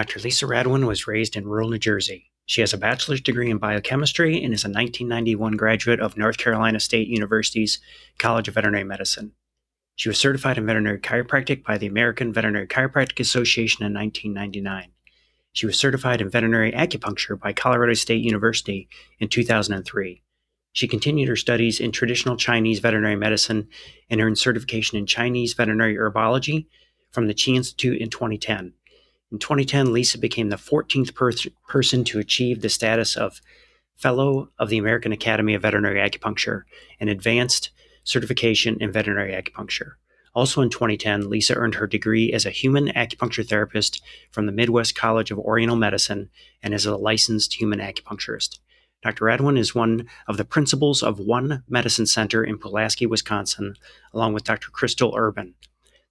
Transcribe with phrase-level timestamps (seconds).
[0.00, 0.20] Dr.
[0.20, 2.30] Lisa Radwan was raised in rural New Jersey.
[2.46, 6.80] She has a bachelor's degree in biochemistry and is a 1991 graduate of North Carolina
[6.80, 7.80] State University's
[8.18, 9.32] College of Veterinary Medicine.
[9.96, 14.90] She was certified in veterinary chiropractic by the American Veterinary Chiropractic Association in 1999.
[15.52, 18.88] She was certified in veterinary acupuncture by Colorado State University
[19.18, 20.22] in 2003.
[20.72, 23.68] She continued her studies in traditional Chinese veterinary medicine
[24.08, 26.68] and earned certification in Chinese veterinary herbology
[27.10, 28.72] from the Chi Institute in 2010.
[29.32, 31.30] In 2010, Lisa became the 14th per-
[31.68, 33.40] person to achieve the status of
[33.96, 36.62] Fellow of the American Academy of Veterinary Acupuncture
[36.98, 37.70] and advanced
[38.02, 39.92] certification in veterinary acupuncture.
[40.34, 44.94] Also in 2010, Lisa earned her degree as a human acupuncture therapist from the Midwest
[44.94, 46.30] College of Oriental Medicine
[46.62, 48.58] and as a licensed human acupuncturist.
[49.02, 49.24] Dr.
[49.24, 53.74] Radwan is one of the principals of One Medicine Center in Pulaski, Wisconsin,
[54.12, 54.70] along with Dr.
[54.70, 55.54] Crystal Urban.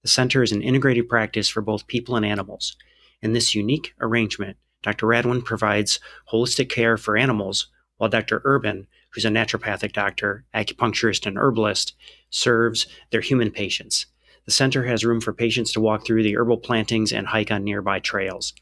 [0.01, 2.75] The center is an integrated practice for both people and animals.
[3.21, 5.07] In this unique arrangement, Dr.
[5.07, 5.99] Radwan provides
[6.31, 7.67] holistic care for animals,
[7.97, 8.41] while Dr.
[8.45, 11.95] Urban, who's a naturopathic doctor, acupuncturist, and herbalist,
[12.29, 14.05] serves their human patients.
[14.45, 17.63] The center has room for patients to walk through the herbal plantings and hike on
[17.63, 18.53] nearby trails.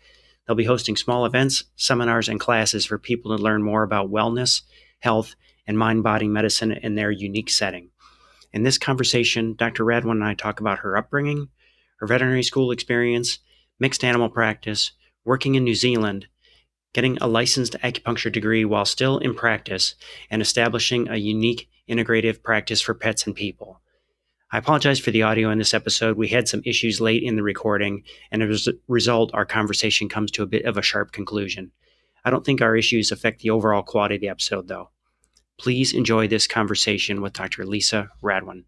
[0.46, 4.64] They'll be hosting small events, seminars, and classes for people to learn more about wellness,
[5.00, 5.36] health,
[5.68, 7.92] and mind body medicine in their unique setting.
[8.54, 9.84] In this conversation, Dr.
[9.84, 11.50] Radwan and I talk about her upbringing,
[12.00, 13.40] her veterinary school experience,
[13.80, 14.92] mixed animal practice,
[15.26, 16.28] working in New Zealand,
[16.94, 19.96] getting a licensed acupuncture degree while still in practice,
[20.30, 23.82] and establishing a unique integrative practice for pets and people.
[24.52, 26.18] I apologize for the audio in this episode.
[26.18, 30.32] We had some issues late in the recording, and as a result, our conversation comes
[30.32, 31.72] to a bit of a sharp conclusion.
[32.24, 34.90] I don't think our issues affect the overall quality of the episode, though.
[35.58, 37.66] Please enjoy this conversation with Dr.
[37.66, 38.64] Lisa Radwan.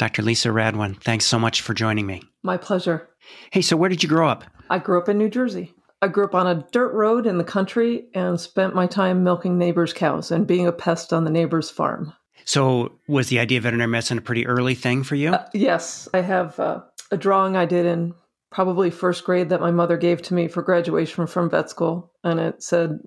[0.00, 0.22] Dr.
[0.22, 2.22] Lisa Radwan, thanks so much for joining me.
[2.42, 3.10] My pleasure.
[3.52, 4.44] Hey, so where did you grow up?
[4.70, 5.74] I grew up in New Jersey.
[6.00, 9.58] I grew up on a dirt road in the country and spent my time milking
[9.58, 12.14] neighbors' cows and being a pest on the neighbor's farm.
[12.46, 15.34] So, was the idea of veterinary medicine a pretty early thing for you?
[15.34, 16.08] Uh, yes.
[16.14, 16.80] I have uh,
[17.10, 18.14] a drawing I did in
[18.50, 22.10] probably first grade that my mother gave to me for graduation from vet school.
[22.24, 23.00] And it said,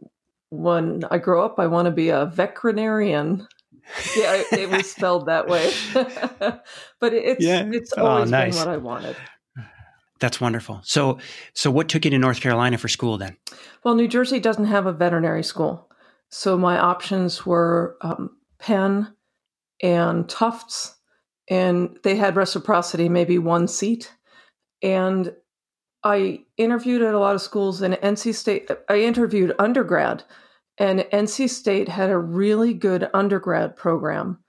[0.51, 3.47] When I grow up, I want to be a veterinarian.
[4.15, 5.71] Yeah, it, it, was spelled that way.
[5.93, 7.65] but it's, yeah.
[7.71, 8.57] it's oh, always oh, nice.
[8.57, 9.15] been what I wanted.
[10.19, 10.79] That's wonderful.
[10.83, 11.19] So,
[11.53, 13.35] so what took you to North Carolina for school then?
[13.83, 15.89] Well, New Jersey doesn't have a veterinary school,
[16.29, 19.13] so my options were um, Penn
[19.81, 20.95] and Tufts,
[21.49, 24.13] and they had reciprocity, maybe one seat.
[24.81, 25.33] And
[26.03, 28.69] I interviewed at a lot of schools, in NC State.
[28.89, 30.23] I interviewed undergrad,
[30.77, 34.39] and NC State had a really good undergrad program.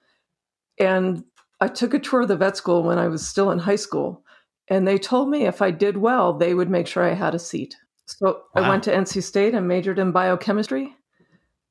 [0.78, 1.24] And
[1.60, 4.24] I took a tour of the vet school when I was still in high school
[4.68, 7.38] and they told me if I did well, they would make sure I had a
[7.38, 7.76] seat.
[8.06, 8.62] So wow.
[8.62, 10.94] I went to NC State and majored in biochemistry.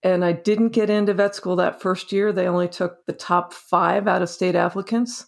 [0.03, 2.34] And I didn't get into vet school that first year.
[2.34, 5.28] They only took the top five out of state applicants.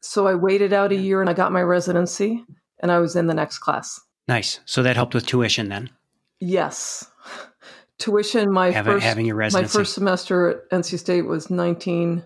[0.00, 2.42] So I waited out a year and I got my residency
[2.80, 4.00] and I was in the next class.
[4.26, 4.60] Nice.
[4.64, 5.90] So that helped with tuition then?
[6.40, 7.06] Yes.
[8.02, 9.78] Tuition, my having, first having your residency.
[9.78, 12.22] my first semester at NC State was 19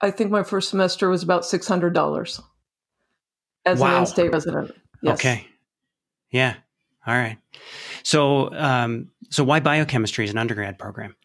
[0.00, 2.42] I think my first semester was about $600
[3.64, 3.94] as wow.
[3.94, 4.72] an in-state resident.
[5.02, 5.14] Yes.
[5.14, 5.46] Okay.
[6.30, 6.54] Yeah.
[7.06, 7.38] All right.
[8.02, 11.16] So, um, so why biochemistry as an undergrad program?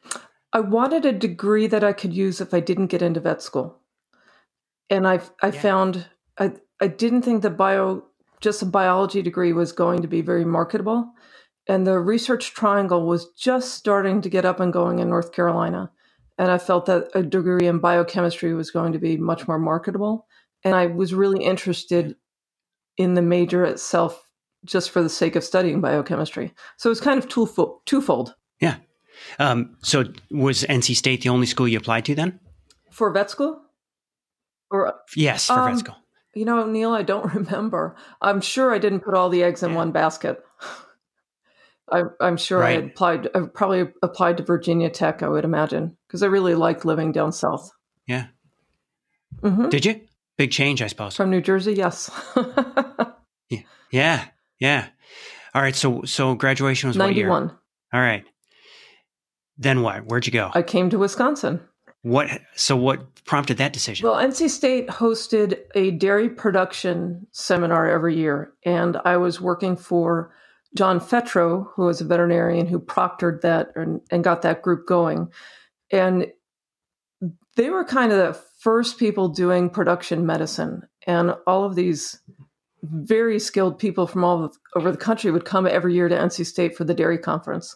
[0.54, 3.80] I wanted a degree that I could use if I didn't get into vet school,
[4.90, 5.62] and I I yeah.
[5.62, 8.04] found I I didn't think that bio
[8.42, 11.10] just a biology degree was going to be very marketable,
[11.68, 15.92] and the research triangle was just starting to get up and going in North Carolina,
[16.38, 20.28] and I felt that a degree in biochemistry was going to be much more marketable,
[20.64, 22.16] and I was really interested
[22.98, 24.28] in the major itself
[24.66, 26.54] just for the sake of studying biochemistry.
[26.78, 27.82] So it's kind of twofold.
[27.86, 28.36] twofold.
[28.60, 28.76] Yeah.
[29.40, 32.40] Um, so was NC State the only school you applied to then?
[32.92, 33.62] For vet school?
[34.70, 35.96] Or yes, for um, vet school.
[36.34, 37.96] You know, Neil, I don't remember.
[38.22, 39.78] I'm sure I didn't put all the eggs in yeah.
[39.78, 40.44] one basket.
[41.92, 42.80] I, am sure right.
[42.80, 43.28] I applied.
[43.36, 45.22] I probably applied to Virginia Tech.
[45.22, 47.70] I would imagine because I really liked living down south.
[48.08, 48.28] Yeah.
[49.42, 49.70] Mm-hmm.
[49.70, 50.02] Did you?
[50.38, 51.16] Big change, I suppose.
[51.16, 52.10] From New Jersey, yes.
[53.50, 53.62] yeah,
[53.92, 54.26] yeah,
[54.60, 54.88] yeah.
[55.54, 55.76] All right.
[55.76, 57.44] So, so graduation was ninety-one.
[57.44, 57.60] What year?
[57.94, 58.24] All right.
[59.58, 60.06] Then what?
[60.06, 60.50] Where'd you go?
[60.54, 61.60] I came to Wisconsin.
[62.02, 62.42] What?
[62.56, 64.08] So, what prompted that decision?
[64.08, 70.34] Well, NC State hosted a dairy production seminar every year, and I was working for
[70.76, 75.32] John Fetrow, who was a veterinarian who proctored that and, and got that group going.
[75.92, 76.28] And
[77.58, 82.20] they were kind of the first people doing production medicine and all of these
[82.84, 86.76] very skilled people from all over the country would come every year to NC State
[86.76, 87.76] for the dairy conference.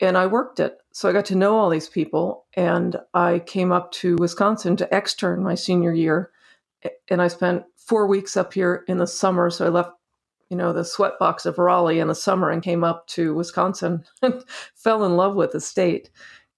[0.00, 0.78] And I worked it.
[0.92, 2.46] So I got to know all these people.
[2.54, 6.30] And I came up to Wisconsin to extern my senior year.
[7.08, 9.50] And I spent four weeks up here in the summer.
[9.50, 9.90] So I left,
[10.52, 14.44] you know, the sweatbox of Raleigh in the summer and came up to Wisconsin and
[14.74, 16.10] fell in love with the state.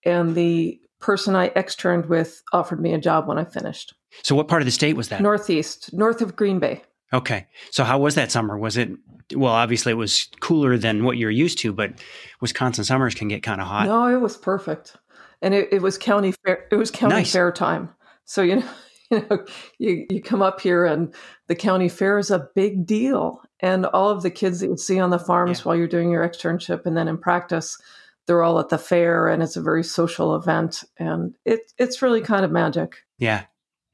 [0.04, 3.94] And the person I externed with offered me a job when I finished.
[4.24, 5.20] So, what part of the state was that?
[5.20, 6.82] Northeast, north of Green Bay.
[7.12, 7.46] Okay.
[7.70, 8.58] So, how was that summer?
[8.58, 8.90] Was it,
[9.32, 11.92] well, obviously it was cooler than what you're used to, but
[12.40, 13.86] Wisconsin summers can get kind of hot.
[13.86, 14.96] No, it was perfect.
[15.40, 17.32] And it, it was county fair, it was county nice.
[17.32, 17.90] fair time.
[18.24, 18.68] So, you know,
[19.14, 19.44] you know,
[19.78, 21.14] you, you come up here and
[21.48, 23.40] the county fair is a big deal.
[23.60, 25.64] And all of the kids that you see on the farms yeah.
[25.64, 27.78] while you're doing your externship and then in practice,
[28.26, 32.20] they're all at the fair and it's a very social event and it, it's really
[32.20, 32.96] kind of magic.
[33.18, 33.44] Yeah.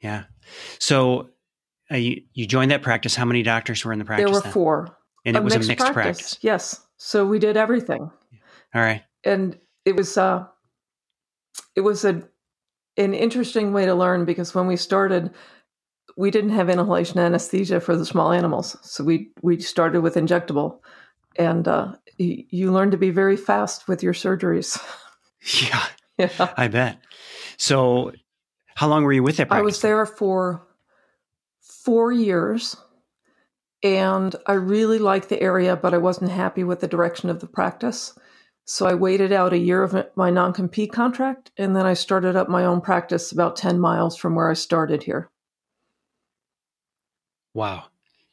[0.01, 0.25] Yeah.
[0.79, 1.31] So
[1.91, 3.15] uh, you, you joined that practice.
[3.15, 4.27] How many doctors were in the practice?
[4.27, 4.53] There were then?
[4.53, 4.97] four.
[5.25, 5.93] And it was a mixed practice.
[5.93, 6.39] practice.
[6.41, 6.81] Yes.
[6.97, 8.11] So we did everything.
[8.75, 9.03] All right.
[9.25, 10.47] And it was uh
[11.77, 12.23] it was a
[13.05, 15.31] an interesting way to learn because when we started
[16.17, 18.77] we didn't have inhalation anesthesia for the small animals.
[18.83, 20.81] So we we started with injectable
[21.37, 24.79] and uh, you, you learn to be very fast with your surgeries.
[25.63, 25.83] Yeah.
[26.19, 26.53] yeah.
[26.59, 26.99] I bet.
[27.57, 28.13] So
[28.75, 29.63] how long were you with that practice?
[29.63, 30.69] I was there for
[31.63, 32.77] four years
[33.83, 37.47] and I really liked the area, but I wasn't happy with the direction of the
[37.47, 38.19] practice.
[38.73, 42.37] So I waited out a year of my non compete contract and then I started
[42.37, 45.29] up my own practice about 10 miles from where I started here.
[47.53, 47.87] Wow.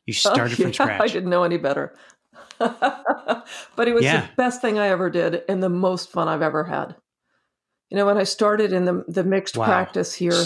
[0.05, 1.01] You oh, started oh, yeah, from scratch.
[1.01, 1.95] I didn't know any better.
[2.59, 4.27] but it was yeah.
[4.27, 6.95] the best thing I ever did and the most fun I've ever had.
[7.89, 9.65] You know, when I started in the, the mixed wow.
[9.65, 10.43] practice here,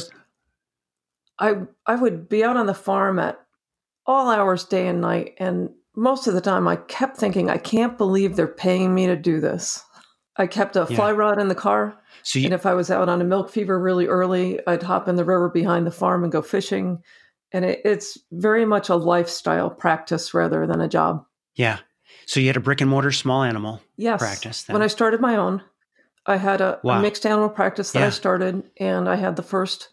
[1.38, 3.42] I I would be out on the farm at
[4.06, 7.98] all hours, day and night, and most of the time I kept thinking, I can't
[7.98, 9.84] believe they're paying me to do this.
[10.38, 10.96] I kept a yeah.
[10.96, 13.50] fly rod in the car, so you, and if I was out on a milk
[13.50, 17.04] fever really early, I'd hop in the river behind the farm and go fishing.
[17.52, 21.26] And it, it's very much a lifestyle practice rather than a job.
[21.56, 21.80] Yeah.
[22.26, 24.20] So you had a brick and mortar small animal yes.
[24.20, 24.64] practice.
[24.64, 24.76] Then.
[24.76, 25.62] When I started my own,
[26.26, 27.00] I had a, wow.
[27.00, 28.08] a mixed animal practice that yeah.
[28.08, 29.90] I started, and I had the first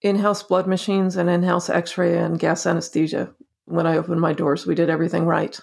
[0.00, 3.34] in-house blood machines and in-house x-ray and gas anesthesia
[3.66, 5.58] when i opened my doors we did everything right.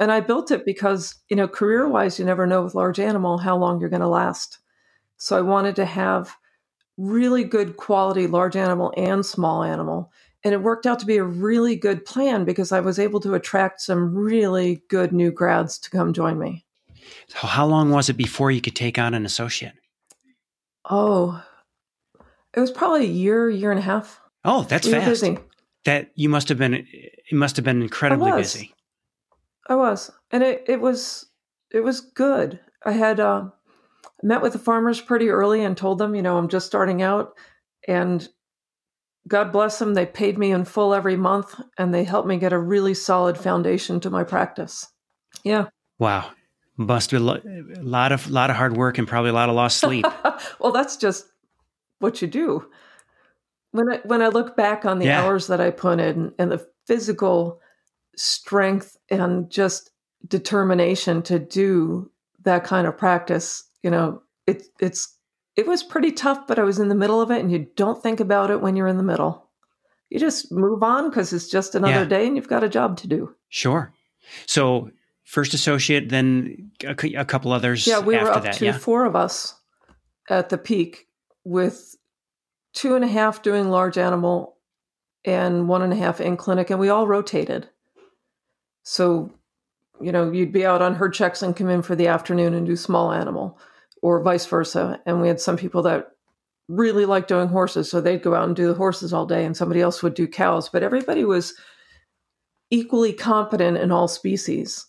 [0.00, 3.56] And i built it because you know career-wise you never know with large animal how
[3.56, 4.58] long you're going to last.
[5.16, 6.36] So i wanted to have
[6.96, 10.10] really good quality large animal and small animal.
[10.44, 13.34] And it worked out to be a really good plan because i was able to
[13.34, 16.64] attract some really good new grads to come join me.
[17.28, 19.74] So how long was it before you could take on an associate?
[20.84, 21.42] Oh.
[22.54, 24.20] It was probably a year, year and a half.
[24.44, 25.24] Oh, that's we fast.
[25.84, 26.74] That you must have been.
[26.74, 28.74] It must have been incredibly I busy.
[29.68, 31.26] I was, and it it was
[31.70, 32.60] it was good.
[32.84, 33.50] I had uh,
[34.22, 37.32] met with the farmers pretty early and told them, you know, I'm just starting out,
[37.86, 38.28] and
[39.28, 42.52] God bless them, they paid me in full every month, and they helped me get
[42.52, 44.86] a really solid foundation to my practice.
[45.44, 45.66] Yeah.
[45.98, 46.30] Wow.
[46.76, 49.78] Must be a lot of lot of hard work and probably a lot of lost
[49.80, 50.06] sleep.
[50.58, 51.26] well, that's just
[51.98, 52.66] what you do.
[53.78, 55.22] When I when I look back on the yeah.
[55.22, 57.60] hours that I put in and the physical
[58.16, 59.90] strength and just
[60.26, 62.10] determination to do
[62.42, 65.16] that kind of practice, you know, it it's
[65.54, 68.02] it was pretty tough, but I was in the middle of it and you don't
[68.02, 69.48] think about it when you're in the middle.
[70.10, 72.04] You just move on because it's just another yeah.
[72.04, 73.34] day and you've got a job to do.
[73.48, 73.92] Sure.
[74.46, 74.90] So
[75.22, 77.86] first associate, then a, a couple others.
[77.86, 78.78] Yeah, we were up that, to yeah?
[78.78, 79.54] four of us
[80.28, 81.06] at the peak
[81.44, 81.94] with
[82.72, 84.56] two and a half doing large animal
[85.24, 87.68] and one and a half in clinic, and we all rotated.
[88.82, 89.32] So,
[90.00, 92.66] you know, you'd be out on herd checks and come in for the afternoon and
[92.66, 93.58] do small animal,
[94.02, 95.00] or vice versa.
[95.06, 96.08] And we had some people that
[96.68, 99.56] really liked doing horses, so they'd go out and do the horses all day, and
[99.56, 100.68] somebody else would do cows.
[100.68, 101.54] But everybody was
[102.70, 104.86] equally competent in all species.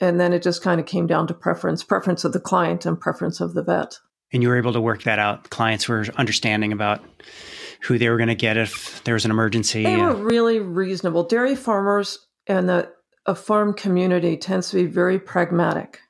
[0.00, 2.98] And then it just kind of came down to preference, preference of the client and
[2.98, 3.98] preference of the vet
[4.32, 5.50] and you were able to work that out.
[5.50, 7.02] Clients were understanding about
[7.82, 9.82] who they were going to get if there was an emergency.
[9.82, 11.24] They were really reasonable.
[11.24, 12.92] Dairy farmers and the
[13.26, 16.00] a farm community tends to be very pragmatic.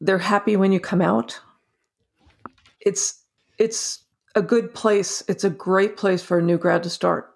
[0.00, 1.40] They're happy when you come out.
[2.80, 3.22] It's
[3.58, 5.22] it's a good place.
[5.26, 7.34] It's a great place for a new grad to start.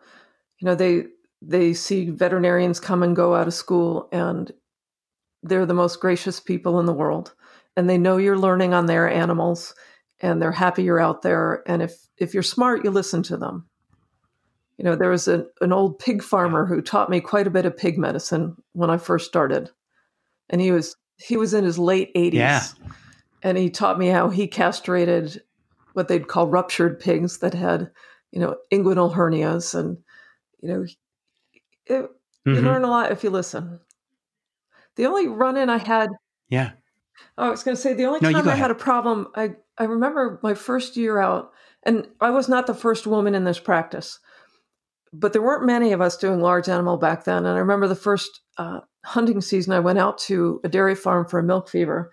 [0.58, 1.06] You know, they
[1.42, 4.52] they see veterinarians come and go out of school and
[5.42, 7.32] they're the most gracious people in the world
[7.76, 9.74] and they know you're learning on their animals
[10.20, 13.66] and they're happy you're out there and if if you're smart you listen to them
[14.78, 17.66] You know, there was a, an old pig farmer who taught me quite a bit
[17.66, 19.70] of pig medicine when I first started,
[20.48, 22.38] and he was he was in his late eighties.
[22.38, 22.62] Yeah.
[23.42, 25.42] And he taught me how he castrated
[25.92, 27.90] what they'd call ruptured pigs that had,
[28.32, 29.98] you know, inguinal hernias, and
[30.62, 30.84] you know,
[31.86, 32.10] it,
[32.46, 32.64] you Mhm.
[32.64, 33.80] learn a lot if you listen.
[34.96, 36.08] The only run in I had
[36.48, 36.72] Yeah.
[37.38, 39.52] Oh, I was going to say the only No, time I had a problem, I,
[39.78, 41.52] I remember my first year out,
[41.84, 44.18] and I was not the first woman in this practice,
[45.12, 47.46] but there weren't many of us doing large animal back then.
[47.46, 51.26] And I remember the first uh, hunting season, I went out to a dairy farm
[51.26, 52.10] for a milk fever,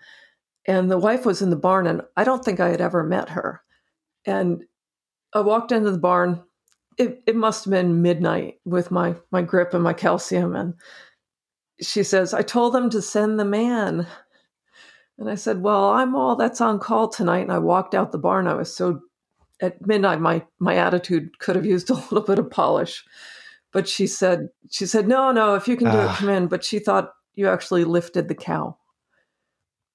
[0.66, 3.30] and the wife was in the barn, and I don't think I had ever met
[3.30, 3.62] her.
[4.24, 4.64] And
[5.32, 6.42] I walked into the barn.
[6.98, 10.54] It, it must have been midnight with my, my grip and my calcium.
[10.56, 10.74] And
[11.80, 14.06] she says, I told them to send the man.
[15.18, 17.40] And I said, Well, I'm all that's on call tonight.
[17.40, 18.46] And I walked out the barn.
[18.46, 19.00] I was so
[19.60, 23.04] at midnight, my my attitude could have used a little bit of polish.
[23.72, 26.16] But she said, she said, No, no, if you can do it, Ah.
[26.18, 26.46] come in.
[26.46, 28.76] But she thought you actually lifted the cow.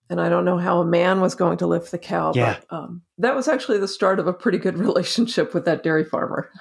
[0.10, 2.58] And I don't know how a man was going to lift the cow, Yeah.
[2.70, 6.04] but um, that was actually the start of a pretty good relationship with that dairy
[6.04, 6.52] farmer.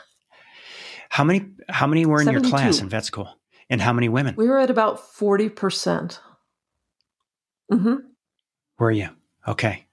[1.10, 3.28] How many how many were in your class in vet school?
[3.68, 5.54] And how many women We were at about 40%.
[5.56, 6.20] percent
[7.70, 7.96] hmm
[8.82, 9.08] were you?
[9.46, 9.86] Okay.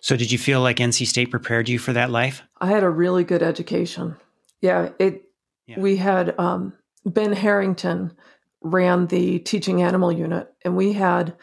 [0.00, 2.42] So did you feel like NC State prepared you for that life?
[2.60, 4.16] I had a really good education.
[4.60, 5.22] Yeah, it.
[5.66, 5.80] Yeah.
[5.80, 8.12] We had um, Ben Harrington
[8.60, 11.36] ran the teaching animal unit, and we had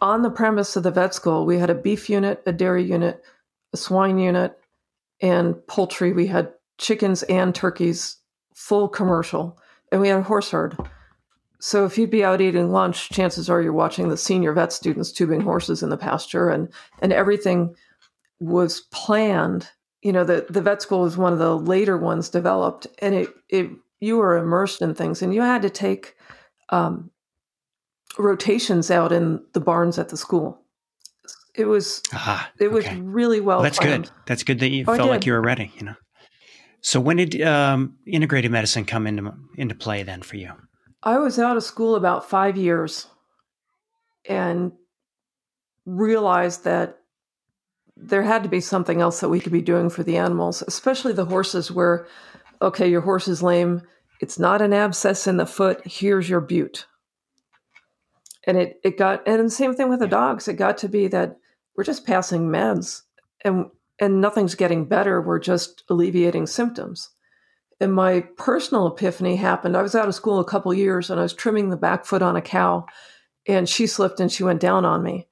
[0.00, 3.22] on the premise of the vet school we had a beef unit, a dairy unit,
[3.72, 4.58] a swine unit,
[5.20, 6.12] and poultry.
[6.12, 8.18] We had chickens and turkeys,
[8.54, 9.58] full commercial,
[9.90, 10.76] and we had a horse herd.
[11.60, 15.10] So if you'd be out eating lunch, chances are you're watching the senior vet students
[15.10, 16.68] tubing horses in the pasture, and
[17.02, 17.74] and everything
[18.38, 19.68] was planned.
[20.02, 23.28] You know, the the vet school was one of the later ones developed, and it
[23.48, 26.14] it you were immersed in things, and you had to take
[26.68, 27.10] um,
[28.18, 30.60] rotations out in the barns at the school.
[31.56, 33.58] It was Ah, it was really well.
[33.58, 34.04] Well, that's planned.
[34.04, 34.12] good.
[34.26, 35.72] That's good that you Oh, felt like you were ready.
[35.76, 35.94] You know.
[36.82, 40.52] So when did um, integrated medicine come into into play then for you?
[41.02, 43.06] I was out of school about five years
[44.28, 44.72] and
[45.86, 46.98] realized that
[47.96, 51.12] there had to be something else that we could be doing for the animals, especially
[51.12, 52.06] the horses, where,
[52.60, 53.82] okay, your horse is lame.
[54.20, 55.80] It's not an abscess in the foot.
[55.84, 56.86] Here's your bute.
[58.44, 60.48] And it, it got, and the same thing with the dogs.
[60.48, 61.38] It got to be that
[61.76, 63.02] we're just passing meds
[63.44, 63.66] and,
[64.00, 65.20] and nothing's getting better.
[65.20, 67.10] We're just alleviating symptoms
[67.80, 69.76] and my personal epiphany happened.
[69.76, 72.22] I was out of school a couple years and I was trimming the back foot
[72.22, 72.86] on a cow
[73.46, 75.28] and she slipped and she went down on me.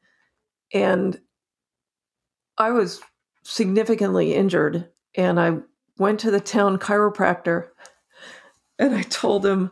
[0.72, 1.20] And
[2.56, 3.00] I was
[3.42, 5.58] significantly injured and I
[5.98, 7.68] went to the town chiropractor
[8.78, 9.70] and I told him,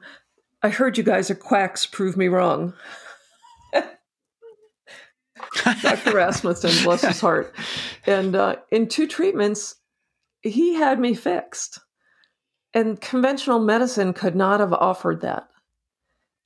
[0.62, 2.72] I heard you guys are quacks, prove me wrong.
[5.82, 6.12] Dr.
[6.12, 7.54] Rasmussen, bless his heart.
[8.06, 9.76] And uh, in two treatments,
[10.42, 11.80] he had me fixed.
[12.74, 15.48] And conventional medicine could not have offered that.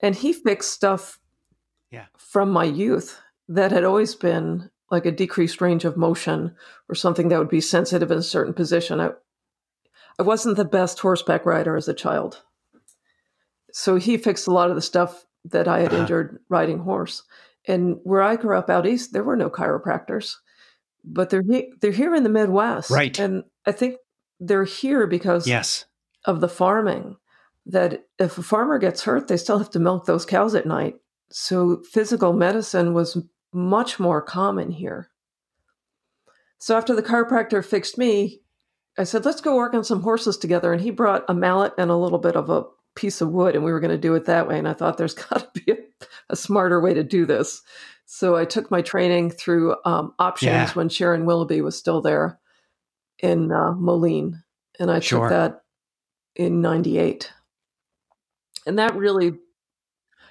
[0.01, 1.19] And he fixed stuff
[1.91, 2.07] Yeah.
[2.19, 3.19] from my youth
[3.49, 6.55] that had always been like a decreased range of motion
[6.89, 9.01] or something that would be sensitive in a certain position.
[9.01, 9.11] I,
[10.19, 12.43] I wasn't the best horseback rider as a child.
[13.73, 16.03] So he fixed a lot of the stuff that I had Uh-huh.
[16.03, 17.23] injured riding horse.
[17.67, 20.37] And where I grew up out east, there were no chiropractors,
[21.05, 23.19] but they're he- they're here in the Midwest, Right.
[23.19, 23.97] And I think
[24.41, 25.85] they're here because yes.
[26.29, 27.17] Of the farming.
[27.67, 30.95] That if a farmer gets hurt, they still have to milk those cows at night.
[31.31, 33.19] So physical medicine was
[33.53, 35.11] much more common here.
[36.59, 38.41] So after the chiropractor fixed me,
[38.99, 40.73] I said, let's go work on some horses together.
[40.73, 42.65] And he brought a mallet and a little bit of a
[42.97, 44.59] piece of wood, and we were going to do it that way.
[44.59, 45.77] And I thought there's got to be a,
[46.31, 47.63] a smarter way to do this.
[48.07, 50.73] So I took my training through um, options Yeah.
[50.73, 52.39] when Sharon Willoughby was still there
[53.19, 54.43] in uh, Moline.
[54.81, 55.29] And I Sure.
[55.29, 55.61] took that
[56.39, 57.31] in 98.
[58.67, 59.33] And that really,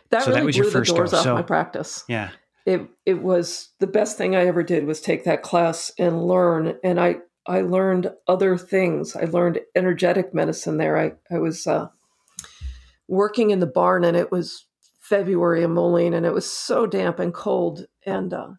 [0.10, 2.30] that So that really was blew your the doors off So- my practice Yeah.
[2.66, 6.78] it it was the best thing I ever did was take that class and learn
[6.84, 7.18] and I
[7.50, 9.16] I learned other things.
[9.16, 10.98] I learned energetic medicine there.
[10.98, 11.88] I I was uh,
[13.08, 14.66] working in the barn and it was
[15.00, 18.50] February in Moline and it was so damp and cold and uh,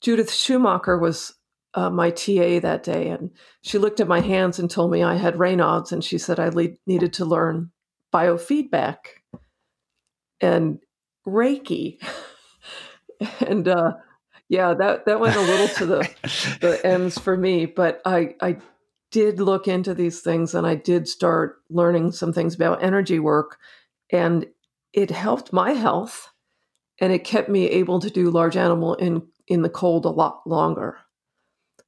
[0.00, 1.34] Judith Schumacher was
[1.74, 3.30] uh, my TA that day and
[3.62, 6.48] she looked at my hands and told me I had Raynaud's and she said I
[6.48, 7.70] le- needed to learn
[8.12, 8.96] biofeedback
[10.40, 10.78] and
[11.26, 11.98] Reiki.
[13.46, 13.92] and uh,
[14.48, 16.10] yeah, that that went a little to the
[16.60, 18.58] the ends for me, but I I
[19.14, 23.58] did look into these things and I did start learning some things about energy work.
[24.10, 24.46] And
[24.92, 26.30] it helped my health
[27.00, 30.40] and it kept me able to do large animal in, in the cold a lot
[30.46, 30.98] longer.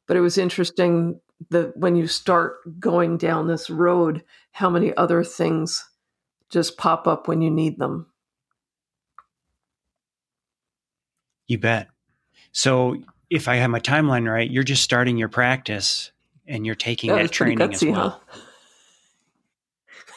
[0.06, 1.20] But it was interesting
[1.50, 4.22] that when you start going down this road,
[4.52, 5.88] how many other things
[6.50, 8.06] just pop up when you need them.
[11.46, 11.88] You bet.
[12.52, 12.96] So
[13.30, 16.12] if I have my timeline right, you're just starting your practice
[16.46, 18.22] and you're taking yeah, that training gutsy, as well.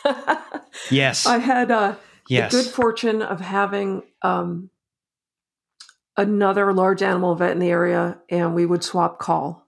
[0.04, 0.38] Huh?
[0.92, 1.26] yes.
[1.26, 1.96] I had uh,
[2.28, 2.52] yes.
[2.52, 4.70] the good fortune of having um,
[6.16, 9.68] another large animal vet in the area, and we would swap call.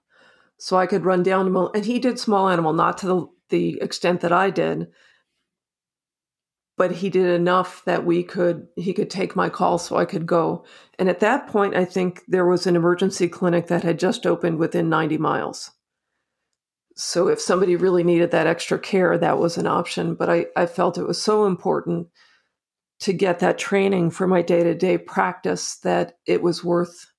[0.58, 3.80] So I could run down to, and he did small animal, not to the, the
[3.80, 4.88] extent that I did,
[6.76, 10.26] but he did enough that we could he could take my call so I could
[10.26, 10.64] go.
[10.98, 14.58] And at that point I think there was an emergency clinic that had just opened
[14.58, 15.70] within 90 miles.
[16.96, 20.14] So if somebody really needed that extra care, that was an option.
[20.14, 22.08] But I, I felt it was so important
[23.00, 27.11] to get that training for my day-to-day practice that it was worth,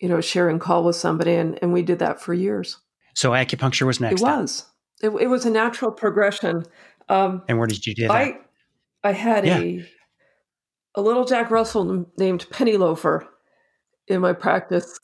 [0.00, 1.34] you know, sharing call with somebody.
[1.34, 2.78] And, and we did that for years.
[3.14, 4.20] So acupuncture was next.
[4.20, 4.66] It was.
[5.02, 6.64] It, it was a natural progression.
[7.08, 8.12] Um, and where did you do that?
[8.12, 8.38] I,
[9.02, 9.58] I had yeah.
[9.58, 9.88] a
[10.94, 13.26] a little Jack Russell named Penny Loafer
[14.08, 14.98] in my practice,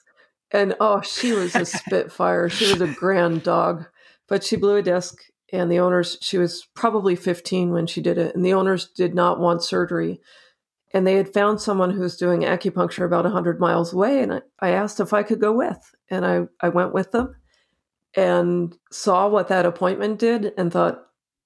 [0.50, 2.48] and oh, she was a spitfire.
[2.48, 3.86] she was a grand dog,
[4.28, 5.22] but she blew a disc,
[5.52, 6.18] and the owners.
[6.20, 10.20] She was probably 15 when she did it, and the owners did not want surgery.
[10.94, 14.22] And they had found someone who was doing acupuncture about 100 miles away.
[14.22, 15.94] And I, I asked if I could go with.
[16.08, 17.34] And I, I went with them
[18.16, 21.02] and saw what that appointment did and thought,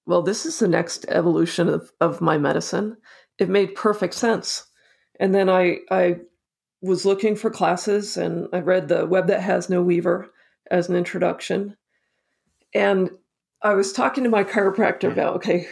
[0.06, 2.98] well, this is the next evolution of, of my medicine.
[3.38, 4.66] It made perfect sense.
[5.18, 6.18] And then I, I
[6.82, 10.30] was looking for classes and I read the Web That Has No Weaver
[10.70, 11.76] as an introduction.
[12.74, 13.10] And
[13.62, 15.66] I was talking to my chiropractor about, okay,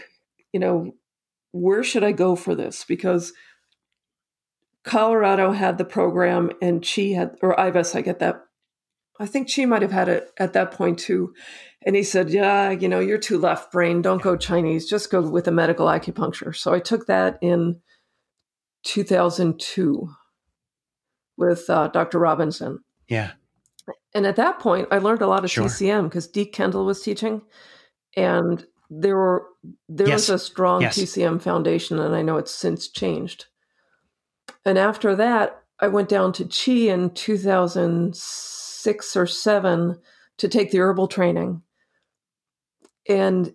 [0.52, 0.92] you know,
[1.52, 2.84] where should I go for this?
[2.84, 3.32] Because
[4.86, 8.40] Colorado had the program and she had, or IVAS, I get that.
[9.18, 11.34] I think she might have had it at that point too.
[11.84, 14.00] And he said, Yeah, you know, you're too left brain.
[14.00, 14.88] Don't go Chinese.
[14.88, 16.54] Just go with a medical acupuncture.
[16.54, 17.80] So I took that in
[18.84, 20.08] 2002
[21.36, 22.18] with uh, Dr.
[22.18, 22.78] Robinson.
[23.08, 23.32] Yeah.
[24.14, 25.64] And at that point, I learned a lot of sure.
[25.64, 27.42] TCM because Deke Kendall was teaching.
[28.16, 29.46] And there were
[29.88, 30.28] there yes.
[30.28, 30.96] was a strong yes.
[30.96, 33.46] TCM foundation, and I know it's since changed.
[34.66, 39.98] And after that, I went down to Chi in 2006 or seven
[40.38, 41.62] to take the herbal training.
[43.08, 43.54] And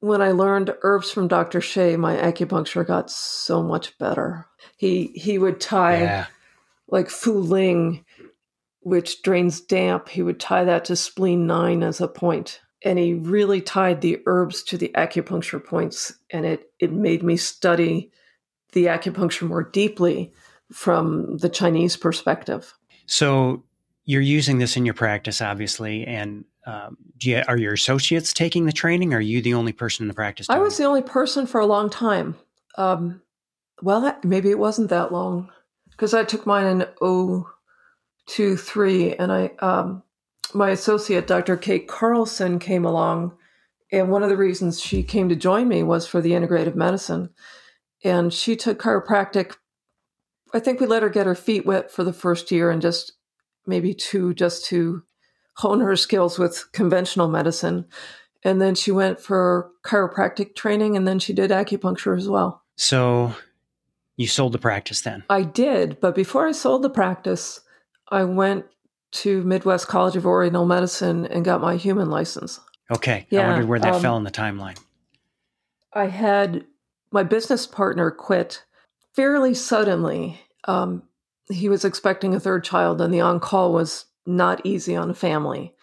[0.00, 1.60] when I learned herbs from Dr.
[1.60, 4.46] Xie, my acupuncture got so much better.
[4.76, 6.26] He he would tie yeah.
[6.88, 8.04] like Fu Ling,
[8.80, 10.10] which drains damp.
[10.10, 14.20] He would tie that to spleen nine as a point, and he really tied the
[14.26, 18.12] herbs to the acupuncture points, and it it made me study
[18.72, 20.32] the acupuncture more deeply
[20.72, 22.74] from the Chinese perspective.
[23.06, 23.62] So
[24.04, 28.72] you're using this in your practice, obviously, and um, you, are your associates taking the
[28.72, 29.14] training?
[29.14, 30.48] are you the only person in the practice?
[30.48, 32.36] I was the only person for a long time.
[32.78, 33.20] Um,
[33.80, 35.50] well, maybe it wasn't that long
[35.90, 40.02] because I took mine in 023 and I, um,
[40.54, 41.56] my associate, Dr.
[41.56, 43.36] Kate Carlson, came along.
[43.90, 47.30] And one of the reasons she came to join me was for the integrative medicine.
[48.04, 49.56] And she took chiropractic.
[50.54, 53.12] I think we let her get her feet wet for the first year and just
[53.66, 55.02] maybe two just to
[55.56, 57.86] hone her skills with conventional medicine.
[58.44, 62.62] And then she went for chiropractic training and then she did acupuncture as well.
[62.76, 63.34] So
[64.16, 65.24] you sold the practice then?
[65.30, 66.00] I did.
[66.00, 67.60] But before I sold the practice,
[68.08, 68.66] I went
[69.12, 72.60] to Midwest College of Oriental Medicine and got my human license.
[72.90, 73.26] Okay.
[73.30, 74.78] Yeah, I wondered where that um, fell in the timeline.
[75.92, 76.64] I had
[77.12, 78.64] my business partner quit
[79.14, 80.40] fairly suddenly.
[80.64, 81.02] Um,
[81.50, 85.14] he was expecting a third child, and the on call was not easy on a
[85.14, 85.74] family.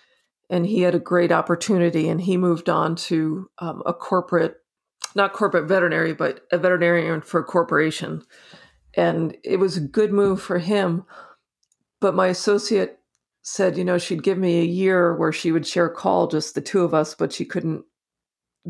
[0.49, 4.55] And he had a great opportunity, and he moved on to um, a corporate,
[5.15, 8.23] not corporate veterinary, but a veterinarian for a corporation.
[8.95, 11.05] And it was a good move for him.
[12.01, 12.99] But my associate
[13.43, 16.61] said, you know, she'd give me a year where she would share call, just the
[16.61, 17.85] two of us, but she couldn't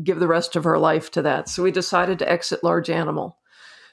[0.02, 1.48] give the rest of her life to that.
[1.48, 3.38] So we decided to exit large animal.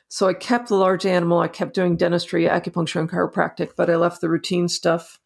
[0.09, 1.39] So I kept the large animal.
[1.39, 5.19] I kept doing dentistry, acupuncture, and chiropractic, but I left the routine stuff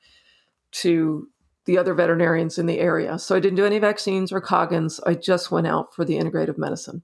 [0.71, 1.27] to
[1.65, 3.19] the other veterinarians in the area.
[3.19, 4.99] So I didn't do any vaccines or Coggins.
[5.01, 7.03] I just went out for the integrative medicine.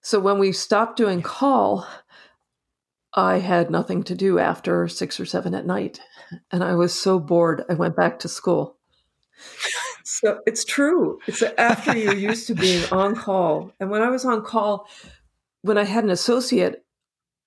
[0.00, 1.86] So when we stopped doing call,
[3.14, 6.00] I had nothing to do after six or seven at night.
[6.52, 8.76] And I was so bored, I went back to school.
[10.08, 11.18] So it's true.
[11.26, 13.72] It's after you're used to being on call.
[13.78, 14.88] And when I was on call,
[15.60, 16.82] when I had an associate,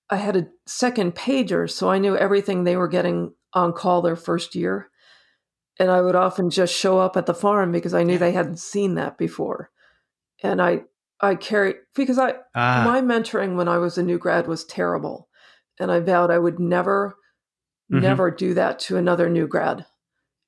[0.08, 4.14] I had a second pager, so I knew everything they were getting on call their
[4.14, 4.90] first year.
[5.80, 8.60] And I would often just show up at the farm because I knew they hadn't
[8.60, 9.70] seen that before.
[10.40, 10.82] And I
[11.20, 12.84] I carried because I ah.
[12.84, 15.28] my mentoring when I was a new grad was terrible.
[15.80, 17.16] And I vowed I would never,
[17.90, 18.02] mm-hmm.
[18.02, 19.84] never do that to another new grad.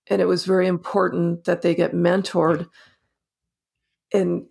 [0.09, 2.69] And it was very important that they get mentored.
[4.13, 4.47] And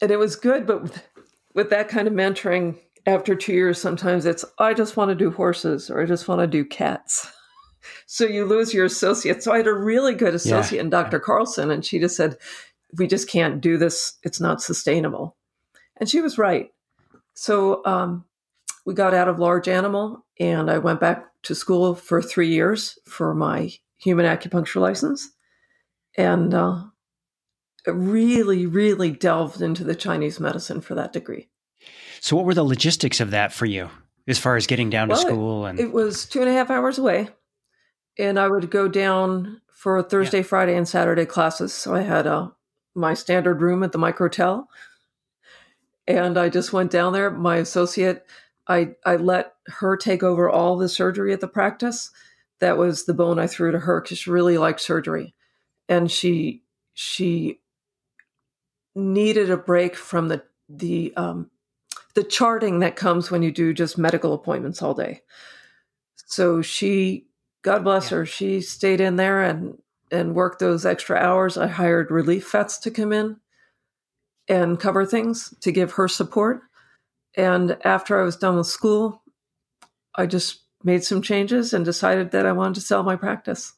[0.00, 1.08] and it was good, but with,
[1.54, 5.30] with that kind of mentoring, after two years, sometimes it's I just want to do
[5.30, 7.30] horses or I just want to do cats.
[8.06, 9.42] so you lose your associate.
[9.42, 10.84] So I had a really good associate yeah.
[10.84, 11.20] in Dr.
[11.20, 12.36] Carlson, and she just said,
[12.96, 14.14] we just can't do this.
[14.22, 15.36] It's not sustainable.
[15.96, 16.70] And she was right.
[17.34, 18.24] So um,
[18.84, 22.98] we got out of large animal and I went back to school for three years
[23.06, 25.30] for my human acupuncture license
[26.16, 26.84] and uh,
[27.86, 31.48] really, really delved into the Chinese medicine for that degree.
[32.20, 33.90] So, what were the logistics of that for you
[34.26, 35.66] as far as getting down well, to school?
[35.66, 37.28] And it was two and a half hours away,
[38.18, 40.44] and I would go down for Thursday, yeah.
[40.44, 41.74] Friday, and Saturday classes.
[41.74, 42.52] So I had a
[42.94, 44.66] my standard room at the Microtel.
[46.06, 47.30] And I just went down there.
[47.30, 48.26] My associate,
[48.68, 52.10] I, I let her take over all the surgery at the practice.
[52.64, 55.34] That was the bone I threw to her because she really liked surgery.
[55.86, 56.62] And she
[56.94, 57.60] she
[58.94, 61.50] needed a break from the the um,
[62.14, 65.20] the charting that comes when you do just medical appointments all day.
[66.14, 67.26] So she,
[67.60, 68.18] God bless yeah.
[68.18, 69.76] her, she stayed in there and
[70.10, 73.36] and worked those extra hours, I hired relief vets to come in
[74.48, 76.62] and cover things to give her support.
[77.36, 79.22] And after I was done with school,
[80.14, 83.72] I just made some changes and decided that I wanted to sell my practice.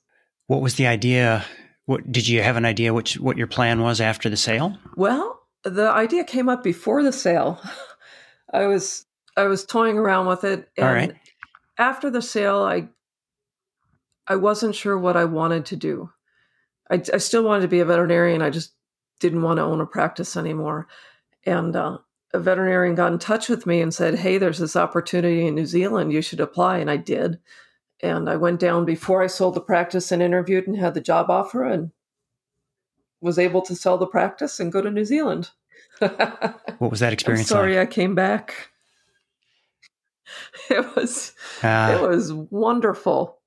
[0.48, 1.44] What was the idea?
[1.86, 4.76] What did you have an idea which what your plan was after the sale?
[4.96, 7.60] Well, the idea came up before the sale.
[8.52, 11.14] I was I was toying around with it and All right.
[11.78, 12.88] after the sale I
[14.26, 16.10] I wasn't sure what I wanted to do.
[16.90, 18.42] I, I still wanted to be a veterinarian.
[18.42, 18.72] I just
[19.20, 20.88] didn't want to own a practice anymore.
[21.44, 21.98] And uh,
[22.36, 25.66] a veterinarian got in touch with me and said, Hey, there's this opportunity in New
[25.66, 26.12] Zealand.
[26.12, 26.78] You should apply.
[26.78, 27.40] And I did.
[28.02, 31.30] And I went down before I sold the practice and interviewed and had the job
[31.30, 31.90] offer and
[33.20, 35.50] was able to sell the practice and go to New Zealand.
[35.98, 37.50] what was that experience?
[37.50, 37.88] I'm sorry, like?
[37.88, 38.70] I came back.
[40.68, 43.38] It was uh, it was wonderful,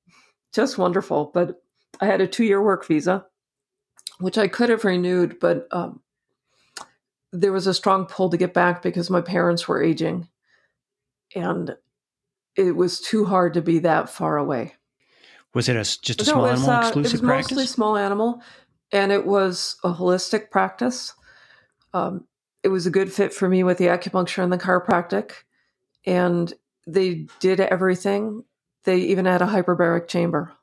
[0.53, 1.29] just wonderful.
[1.33, 1.61] But
[1.99, 3.25] I had a two year work visa,
[4.19, 6.01] which I could have renewed, but um,
[7.31, 10.27] there was a strong pull to get back because my parents were aging.
[11.35, 11.75] And
[12.55, 14.73] it was too hard to be that far away.
[15.53, 17.51] Was it a, just a no, small was, animal exclusive uh, it was practice?
[17.51, 18.41] Mostly small animal,
[18.91, 21.13] and it was a holistic practice.
[21.93, 22.25] Um,
[22.63, 25.31] it was a good fit for me with the acupuncture and the chiropractic,
[26.05, 26.53] and
[26.85, 28.43] they did everything.
[28.83, 30.53] They even had a hyperbaric chamber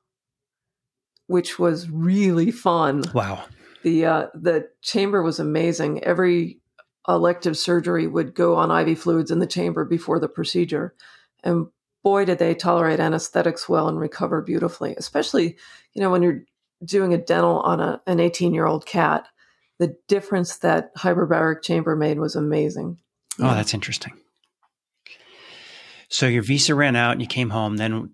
[1.27, 3.03] which was really fun.
[3.13, 3.45] Wow.
[3.87, 6.03] The uh, the chamber was amazing.
[6.03, 6.59] Every
[7.07, 10.93] elective surgery would go on IV fluids in the chamber before the procedure,
[11.45, 11.69] and
[12.03, 14.97] boy, did they tolerate anesthetics well and recover beautifully.
[14.99, 15.57] Especially,
[15.93, 16.43] you know, when you're
[16.85, 19.29] doing a dental on a, an 18 year old cat,
[19.79, 22.99] the difference that hyperbaric chamber made was amazing.
[23.39, 24.15] Oh, that's interesting.
[26.09, 27.77] So your visa ran out and you came home.
[27.77, 28.11] Then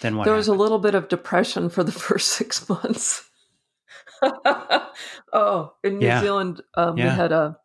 [0.00, 0.24] then what?
[0.24, 3.26] There was a little bit of depression for the first six months.
[5.32, 6.20] oh, in New yeah.
[6.20, 7.04] Zealand, um, yeah.
[7.04, 7.58] we had a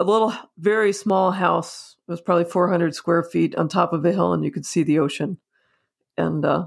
[0.00, 1.96] a little, very small house.
[2.08, 4.82] It was probably 400 square feet on top of a hill, and you could see
[4.82, 5.38] the ocean.
[6.16, 6.66] And uh,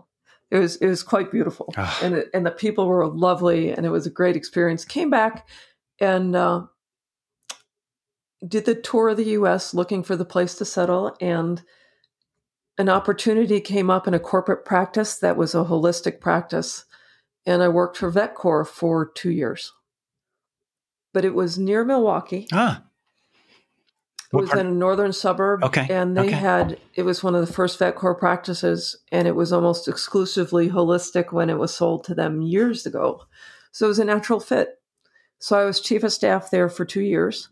[0.49, 1.99] it was it was quite beautiful, oh.
[2.01, 4.85] and it, and the people were lovely, and it was a great experience.
[4.85, 5.47] Came back
[5.99, 6.63] and uh,
[8.47, 9.73] did the tour of the U.S.
[9.73, 11.61] looking for the place to settle, and
[12.77, 16.85] an opportunity came up in a corporate practice that was a holistic practice.
[17.45, 19.73] And I worked for VetCor for two years.
[21.13, 22.47] But it was near Milwaukee.
[22.51, 22.83] Ah.
[24.33, 25.63] It was in a northern suburb.
[25.63, 25.87] Okay.
[25.89, 26.31] And they okay.
[26.31, 31.31] had, it was one of the first VetCor practices, and it was almost exclusively holistic
[31.31, 33.21] when it was sold to them years ago.
[33.71, 34.81] So it was a natural fit.
[35.39, 37.49] So I was chief of staff there for two years,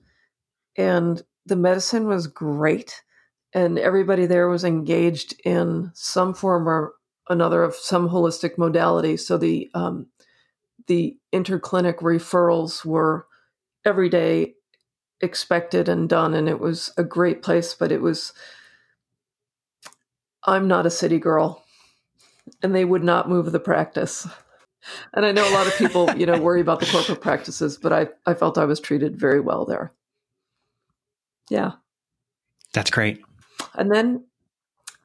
[0.75, 3.03] and the medicine was great
[3.53, 6.93] and everybody there was engaged in some form or
[7.29, 9.17] another of some holistic modality.
[9.17, 10.07] So the um,
[10.87, 13.27] the interclinic referrals were
[13.85, 14.55] every day
[15.21, 17.73] expected and done, and it was a great place.
[17.73, 18.33] But it was
[20.43, 21.63] I'm not a city girl,
[22.61, 24.27] and they would not move the practice.
[25.13, 27.93] and I know a lot of people, you know, worry about the corporate practices, but
[27.93, 29.93] I, I felt I was treated very well there.
[31.49, 31.73] Yeah.
[32.73, 33.21] That's great.
[33.75, 34.25] And then,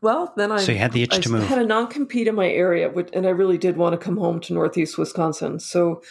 [0.00, 1.42] well, then I so you had the itch I to move.
[1.42, 4.16] I had a non compete in my area, and I really did want to come
[4.16, 5.58] home to Northeast Wisconsin.
[5.58, 6.02] So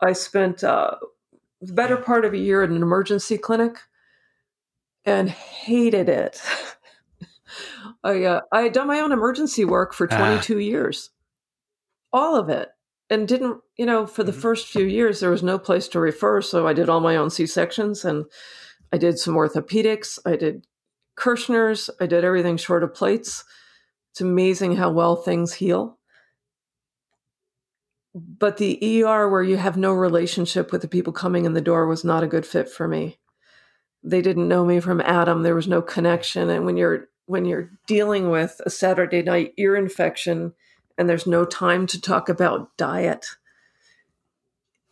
[0.00, 0.96] I spent uh,
[1.60, 3.78] the better part of a year in an emergency clinic
[5.04, 6.42] and hated it.
[8.04, 10.58] I uh, I had done my own emergency work for 22 uh.
[10.58, 11.10] years,
[12.12, 12.70] all of it,
[13.08, 14.40] and didn't you know for the mm-hmm.
[14.40, 17.30] first few years there was no place to refer, so I did all my own
[17.30, 18.24] C sections and
[18.92, 20.66] I did some orthopedics, I did
[21.18, 23.44] Kirschner's, I did everything short of plates.
[24.12, 25.98] It's amazing how well things heal.
[28.14, 31.86] But the ER, where you have no relationship with the people coming in the door,
[31.86, 33.18] was not a good fit for me.
[34.02, 35.42] They didn't know me from Adam.
[35.42, 36.48] There was no connection.
[36.50, 40.54] And when you're when you're dealing with a Saturday night ear infection
[40.96, 43.26] and there's no time to talk about diet,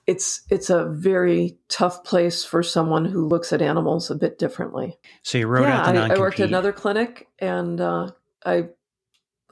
[0.06, 4.98] it's it's a very tough place for someone who looks at animals a bit differently.
[5.22, 8.10] So you wrote yeah, out the I, I worked at another clinic, and uh,
[8.44, 8.68] I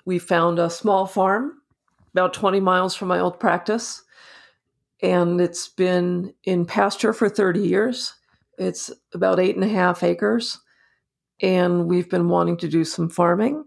[0.04, 1.60] we found a small farm
[2.12, 4.02] about 20 miles from my old practice,
[5.02, 8.14] and it's been in pasture for 30 years.
[8.56, 10.60] It's about eight and a half acres
[11.40, 13.64] and we've been wanting to do some farming.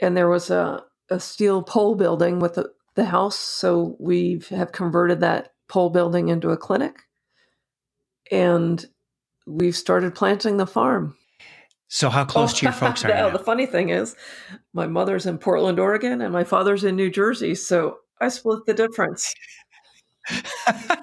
[0.00, 4.72] And there was a, a steel pole building with the, the house, so we have
[4.72, 6.96] converted that pole building into a clinic,
[8.30, 8.84] and
[9.46, 11.16] we've started planting the farm.
[11.88, 13.32] So, how close oh, to your folks are you?
[13.32, 14.16] The funny thing is,
[14.72, 18.74] my mother's in Portland, Oregon, and my father's in New Jersey, so I split the
[18.74, 19.32] difference.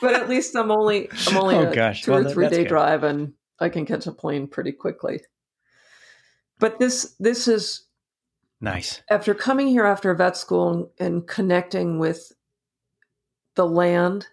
[0.02, 2.04] but at least I'm only I'm only oh, a gosh.
[2.04, 2.70] two well, or three day good.
[2.70, 5.22] drive, and I can catch a plane pretty quickly.
[6.60, 7.86] But this this is
[8.60, 9.02] nice.
[9.10, 12.34] After coming here after vet school and connecting with
[13.56, 14.28] the land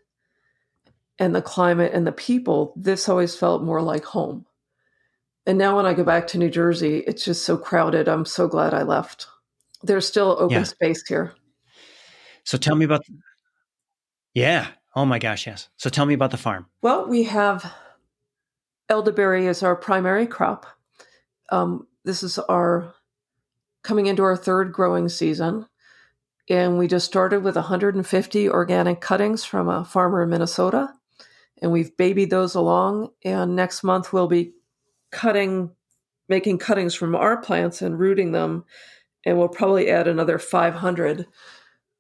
[1.21, 4.47] and the climate and the people, this always felt more like home.
[5.47, 8.09] And now when I go back to New Jersey, it's just so crowded.
[8.09, 9.27] I'm so glad I left.
[9.83, 10.63] There's still open yeah.
[10.65, 11.35] space here.
[12.45, 13.03] So tell me about
[14.35, 14.69] Yeah.
[14.97, 15.69] Oh my gosh, yes.
[15.77, 16.67] So tell me about the farm.
[16.83, 17.71] Well, we have
[18.89, 20.67] elderberry as our primary crop.
[21.51, 22.95] Um, this is our
[23.83, 25.67] coming into our third growing season.
[26.49, 30.93] And we just started with 150 organic cuttings from a farmer in Minnesota.
[31.61, 33.11] And we've babied those along.
[33.25, 34.53] And next month we'll be
[35.13, 35.71] cutting,
[36.29, 38.65] making cuttings from our plants and rooting them.
[39.27, 41.27] And we'll probably add another 500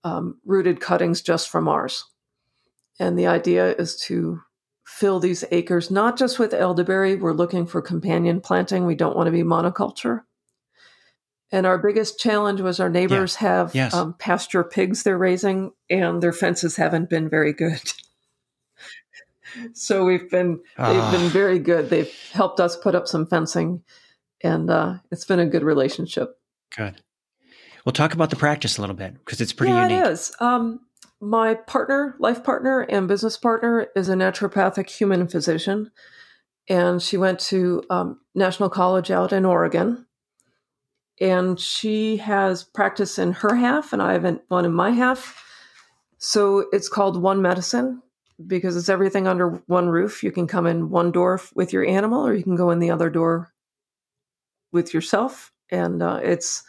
[0.05, 2.05] um, rooted cuttings just from ours.
[2.99, 4.41] And the idea is to
[4.87, 7.17] fill these acres, not just with elderberry.
[7.17, 8.87] We're looking for companion planting.
[8.87, 10.23] We don't want to be monoculture.
[11.53, 13.49] And our biggest challenge was our neighbors yeah.
[13.49, 13.95] have yes.
[13.95, 17.81] um, pasture pigs they're raising, and their fences haven't been very good.
[19.73, 21.31] so we've been they've been ah.
[21.33, 21.91] very good.
[21.91, 23.83] They've helped us put up some fencing,
[24.43, 26.39] and uh, it's been a good relationship.
[26.77, 27.01] Good.
[27.85, 30.05] We'll talk about the practice a little bit because it's pretty yeah, unique.
[30.05, 30.33] It is.
[30.41, 30.81] Um,
[31.21, 35.91] my partner, life partner, and business partner is a naturopathic human physician.
[36.69, 40.07] And she went to um, National College out in Oregon.
[41.21, 45.45] And she has practice in her half, and I have one in my half.
[46.17, 48.03] So it's called One Medicine
[48.47, 50.23] because it's everything under one roof.
[50.23, 52.91] You can come in one door with your animal, or you can go in the
[52.91, 53.53] other door
[54.73, 55.53] with yourself.
[55.71, 56.63] And uh, it's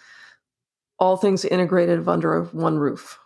[0.99, 3.19] all things integrated under one roof.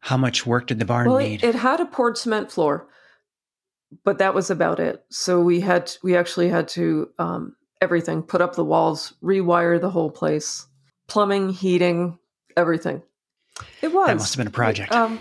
[0.00, 1.42] How much work did the barn well, need?
[1.42, 2.88] It, it had a poured cement floor,
[4.04, 5.04] but that was about it.
[5.10, 9.90] So we had we actually had to um, everything put up the walls, rewire the
[9.90, 10.66] whole place,
[11.08, 12.18] plumbing, heating,
[12.56, 13.02] everything.
[13.82, 14.06] It was.
[14.06, 14.92] That must have been a project.
[14.92, 15.18] Um,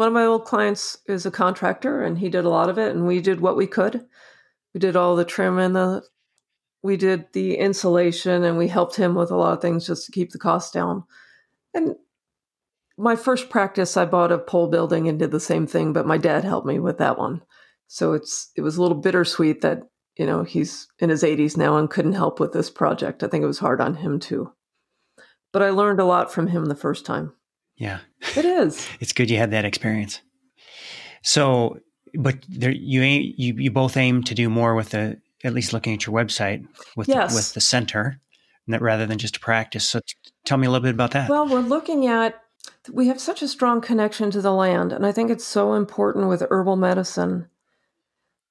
[0.00, 2.96] one of my old clients is a contractor, and he did a lot of it,
[2.96, 4.06] and we did what we could.
[4.72, 6.02] We did all the trim and the,
[6.82, 10.12] we did the insulation, and we helped him with a lot of things just to
[10.12, 11.04] keep the cost down.
[11.74, 11.96] And
[12.96, 16.16] my first practice, I bought a pole building and did the same thing, but my
[16.16, 17.42] dad helped me with that one.
[17.86, 19.82] So it's it was a little bittersweet that
[20.16, 23.22] you know he's in his 80s now and couldn't help with this project.
[23.22, 24.50] I think it was hard on him too.
[25.52, 27.34] But I learned a lot from him the first time.
[27.80, 28.00] Yeah,
[28.36, 28.86] it is.
[29.00, 30.20] it's good you had that experience.
[31.22, 31.80] So,
[32.14, 35.72] but there, you aim, you you both aim to do more with the at least
[35.72, 37.32] looking at your website with yes.
[37.32, 38.20] the, with the center,
[38.68, 39.88] rather than just a practice.
[39.88, 40.14] So, t-
[40.44, 41.30] tell me a little bit about that.
[41.30, 42.40] Well, we're looking at
[42.92, 44.92] we have such a strong connection to the land.
[44.92, 47.48] And I think it's so important with herbal medicine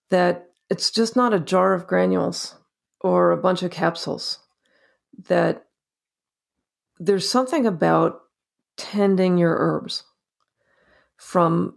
[0.10, 2.56] that it's just not a jar of granules
[3.02, 4.40] or a bunch of capsules,
[5.28, 5.66] that
[7.00, 8.22] there's something about
[8.80, 10.06] tending your herbs
[11.18, 11.76] from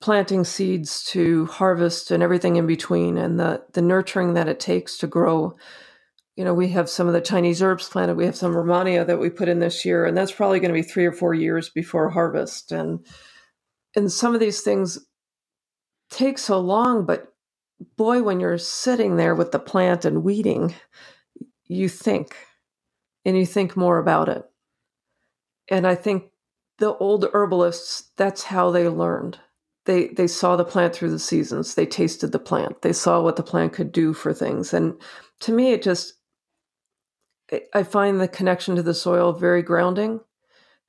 [0.00, 4.98] planting seeds to harvest and everything in between and the the nurturing that it takes
[4.98, 5.56] to grow.
[6.36, 8.16] You know we have some of the chinese herbs planted.
[8.16, 10.80] We have some Rehmannia that we put in this year and that's probably going to
[10.80, 12.70] be three or four years before harvest.
[12.72, 13.06] And
[13.96, 14.98] and some of these things
[16.10, 17.32] take so long but
[17.96, 20.74] boy when you're sitting there with the plant and weeding
[21.66, 22.36] you think
[23.24, 24.44] and you think more about it.
[25.70, 26.24] And i think
[26.78, 29.38] the old herbalists that's how they learned.
[29.84, 31.74] They they saw the plant through the seasons.
[31.74, 32.82] They tasted the plant.
[32.82, 34.72] They saw what the plant could do for things.
[34.72, 34.94] And
[35.40, 36.14] to me it just
[37.74, 40.20] i find the connection to the soil very grounding.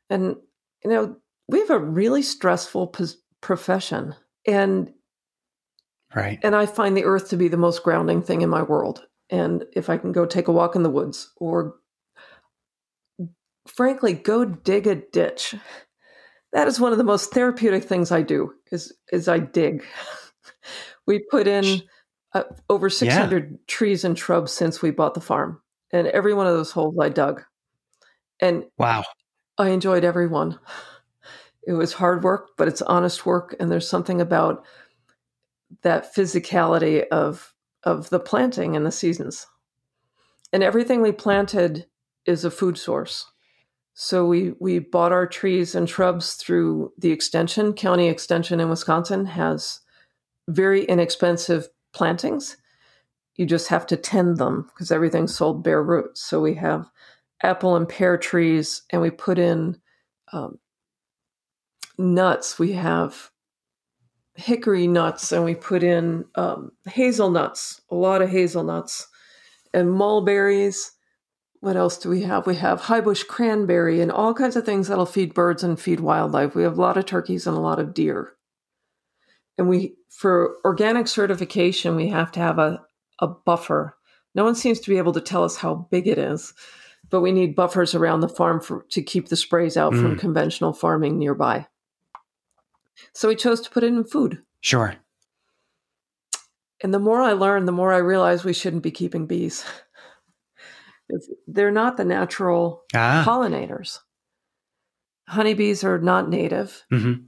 [0.10, 0.36] And
[0.84, 1.18] you know
[1.48, 4.16] we have a really stressful pos- profession.
[4.46, 4.92] And
[6.16, 6.40] right.
[6.44, 9.06] and i find the earth to be the most grounding thing in my world.
[9.30, 11.76] And if i can go take a walk in the woods or
[13.66, 15.56] frankly go dig a ditch
[16.54, 19.84] that is one of the most therapeutic things I do is is I dig.
[21.08, 21.82] we put in
[22.34, 23.58] uh, over 600 yeah.
[23.68, 27.10] trees and shrubs since we bought the farm, and every one of those holes I
[27.10, 27.44] dug.
[28.40, 29.04] And wow,
[29.58, 30.60] I enjoyed every one.
[31.66, 34.64] It was hard work, but it's honest work, and there's something about
[35.82, 39.48] that physicality of of the planting and the seasons.
[40.52, 41.88] And everything we planted
[42.28, 43.26] is a food source.
[43.94, 47.74] So we we bought our trees and shrubs through the extension.
[47.74, 49.82] County Extension in Wisconsin has
[50.48, 52.58] very inexpensive plantings.
[53.36, 56.22] You just have to tend them because everything's sold bare roots.
[56.22, 56.90] So we have
[57.44, 59.78] apple and pear trees, and we put in
[60.32, 60.58] um,
[61.98, 62.58] nuts.
[62.58, 63.30] We have
[64.36, 69.08] hickory nuts, and we put in um, hazelnuts, a lot of hazelnuts,
[69.72, 70.92] and mulberries
[71.64, 72.46] what else do we have?
[72.46, 76.02] We have high bush cranberry and all kinds of things that'll feed birds and feed
[76.02, 76.56] wildlife.
[76.56, 78.34] We have a lot of turkeys and a lot of deer.
[79.58, 82.82] And we, for organic certification, we have to have a,
[83.20, 83.96] a buffer.
[84.36, 86.54] No one seems to be able to tell us how big it is,
[87.10, 90.02] but we need buffers around the farm for, to keep the sprays out mm.
[90.02, 91.66] from conventional farming nearby.
[93.14, 94.42] So we chose to put it in food.
[94.60, 94.96] Sure.
[96.82, 99.64] And the more I learn, the more I realize we shouldn't be keeping bees.
[101.48, 103.24] they're not the natural ah.
[103.26, 104.00] pollinators.
[105.28, 106.84] Honeybees are not native.
[106.92, 107.24] Mm-hmm.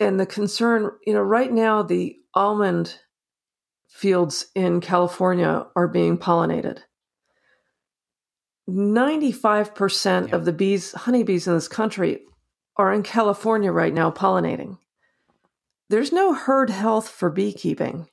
[0.00, 2.98] And the concern, you know, right now the almond
[3.88, 6.80] fields in California are being pollinated.
[8.68, 10.34] 95% yeah.
[10.34, 12.22] of the bees, honeybees in this country
[12.76, 14.78] are in California right now pollinating.
[15.90, 18.08] There's no herd health for beekeeping.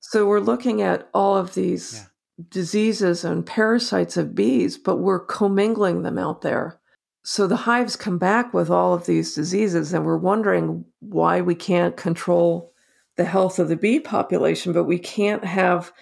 [0.00, 2.09] So we're looking at all of these yeah
[2.48, 6.80] diseases and parasites of bees, but we're commingling them out there.
[7.22, 11.54] So the hives come back with all of these diseases, and we're wondering why we
[11.54, 12.72] can't control
[13.16, 15.92] the health of the bee population, but we can't have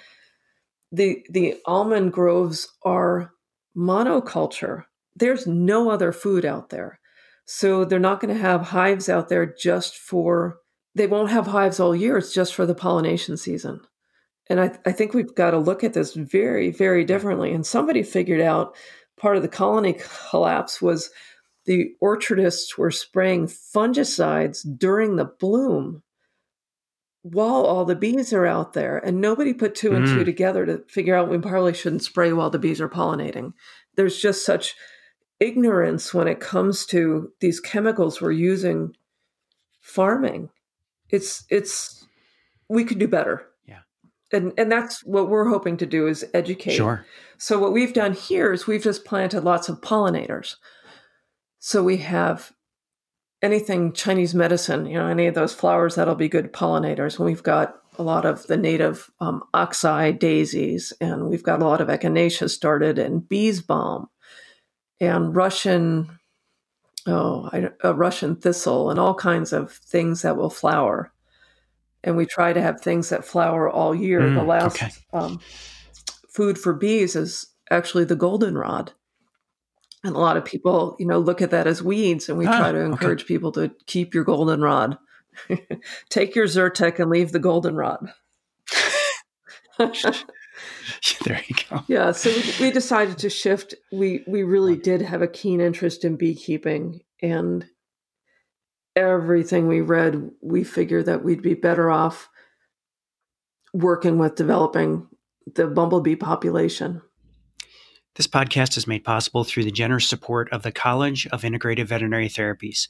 [0.92, 3.33] the the almond groves are
[3.77, 4.85] monoculture.
[5.16, 7.01] There's no other food out there.
[7.44, 10.59] So they're not going to have hives out there just for
[10.94, 12.18] they won't have hives all year.
[12.18, 13.81] It's just for the pollination season.
[14.48, 17.52] And I, I think we've got to look at this very, very differently.
[17.52, 18.74] And somebody figured out
[19.18, 19.98] part of the colony
[20.30, 21.11] collapse was
[21.66, 26.02] the orchardists were spraying fungicides during the bloom
[27.22, 28.96] while all the bees are out there.
[28.96, 30.24] And nobody put two and two mm.
[30.24, 33.52] together to figure out we probably shouldn't spray while the bees are pollinating.
[33.96, 34.74] There's just such
[35.40, 38.94] ignorance when it comes to these chemicals we're using
[39.80, 40.48] farming.
[41.11, 42.06] It's it's
[42.68, 43.46] we could do better
[44.32, 46.76] and and that's what we're hoping to do is educate.
[46.76, 47.04] Sure.
[47.38, 50.56] So what we've done here is we've just planted lots of pollinators.
[51.58, 52.52] So we have
[53.42, 57.16] anything Chinese medicine, you know, any of those flowers that'll be good pollinators.
[57.16, 61.64] And we've got a lot of the native um, oxeye daisies, and we've got a
[61.64, 64.08] lot of echinacea started, and bees balm,
[65.00, 66.18] and Russian,
[67.06, 71.12] oh, I, a Russian thistle, and all kinds of things that will flower
[72.05, 74.20] and we try to have things that flower all year.
[74.20, 74.90] Mm, the last okay.
[75.12, 75.40] um,
[76.28, 78.92] food for bees is actually the goldenrod.
[80.05, 82.57] And a lot of people, you know, look at that as weeds, and we ah,
[82.57, 83.34] try to encourage okay.
[83.34, 84.96] people to keep your goldenrod.
[86.09, 88.12] Take your Zyrtec and leave the goldenrod.
[89.78, 91.84] there you go.
[91.88, 93.74] Yeah, so we, we decided to shift.
[93.92, 97.64] We we really did have a keen interest in beekeeping, and
[98.97, 102.28] everything we read, we figured that we'd be better off
[103.72, 105.07] working with developing
[105.55, 107.03] the bumblebee population.
[108.18, 112.28] This podcast is made possible through the generous support of the College of Integrative Veterinary
[112.28, 112.89] Therapies.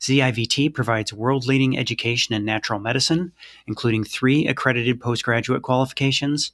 [0.00, 3.32] CIVT provides world leading education in natural medicine,
[3.66, 6.52] including three accredited postgraduate qualifications,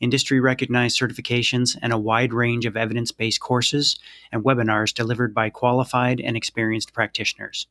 [0.00, 3.98] industry recognized certifications, and a wide range of evidence based courses
[4.32, 7.66] and webinars delivered by qualified and experienced practitioners.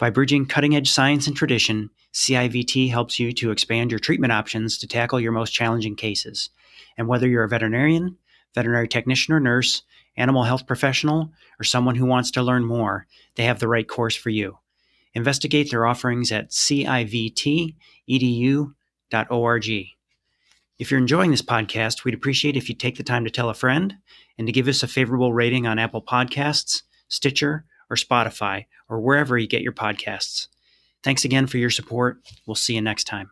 [0.00, 4.78] By bridging cutting edge science and tradition, CIVT helps you to expand your treatment options
[4.78, 6.48] to tackle your most challenging cases.
[6.96, 8.16] And whether you're a veterinarian,
[8.54, 9.82] veterinary technician or nurse,
[10.16, 11.30] animal health professional,
[11.60, 14.56] or someone who wants to learn more, they have the right course for you.
[15.12, 17.44] Investigate their offerings at civtedu.org.
[20.78, 23.54] If you're enjoying this podcast, we'd appreciate if you take the time to tell a
[23.54, 23.96] friend
[24.38, 29.36] and to give us a favorable rating on Apple Podcasts, Stitcher, or Spotify, or wherever
[29.36, 30.46] you get your podcasts.
[31.02, 32.18] Thanks again for your support.
[32.46, 33.30] We'll see you next time.